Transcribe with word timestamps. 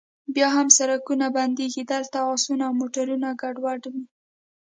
بیا 0.35 0.47
هم 0.57 0.67
سړکونه 0.77 1.25
بندیږي، 1.37 1.81
دلته 1.93 2.17
اسونه 2.33 2.63
او 2.67 2.73
موټرونه 2.81 3.27
ګډوډ 3.41 3.81
و. 3.91 3.95